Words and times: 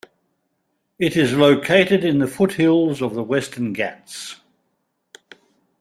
It 0.97 1.15
is 1.15 1.33
located 1.35 2.03
in 2.03 2.17
the 2.17 2.25
foothills 2.25 3.03
of 3.03 3.13
the 3.13 3.21
Western 3.21 3.71
Ghats. 3.71 4.37